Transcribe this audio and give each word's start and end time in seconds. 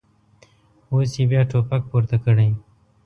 اوس 0.91 1.11
یې 1.19 1.23
بیا 1.31 1.41
ټوپک 1.49 1.81
پورته 1.89 2.17
کړی. 2.23 2.49